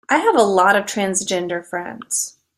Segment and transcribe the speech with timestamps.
[0.09, 2.37] I have a lot of transgender friends